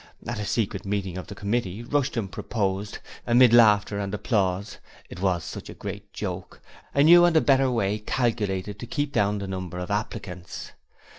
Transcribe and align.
At 0.25 0.39
a 0.39 0.45
secret 0.45 0.83
meeting 0.83 1.15
of 1.15 1.27
the 1.27 1.35
Committee 1.35 1.83
Rushton 1.83 2.27
proposed 2.29 2.97
amid 3.27 3.53
laughter 3.53 3.99
and 3.99 4.11
applause, 4.15 4.79
it 5.11 5.19
was 5.19 5.43
such 5.43 5.69
a 5.69 5.75
good 5.75 6.01
joke 6.11 6.59
a 6.95 7.03
new 7.03 7.23
and 7.23 7.45
better 7.45 7.69
way, 7.69 7.99
calculated 7.99 8.79
to 8.79 8.87
keep 8.87 9.11
down 9.13 9.37
the 9.37 9.47
number 9.47 9.77
of 9.77 9.91
applicants. 9.91 10.71